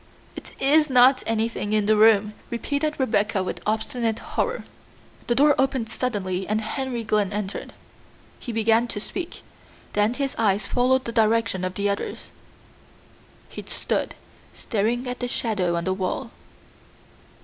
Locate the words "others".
11.87-12.31